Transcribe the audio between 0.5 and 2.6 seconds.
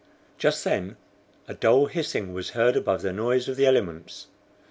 then, a dull hissing was